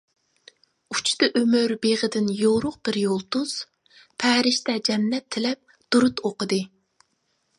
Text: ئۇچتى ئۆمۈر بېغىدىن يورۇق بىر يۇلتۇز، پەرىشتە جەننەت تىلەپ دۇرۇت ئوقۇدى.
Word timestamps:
ئۇچتى 0.93 1.27
ئۆمۈر 1.39 1.73
بېغىدىن 1.83 2.31
يورۇق 2.39 2.79
بىر 2.89 2.97
يۇلتۇز، 3.03 3.53
پەرىشتە 4.23 4.77
جەننەت 4.89 5.27
تىلەپ 5.37 5.77
دۇرۇت 5.97 6.25
ئوقۇدى. 6.31 6.61